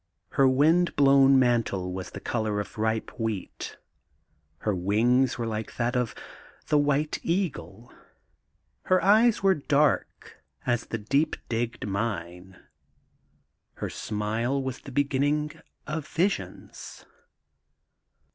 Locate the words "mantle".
1.37-1.93